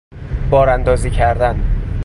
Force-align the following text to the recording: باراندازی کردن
باراندازی 0.49 1.09
کردن 1.09 1.59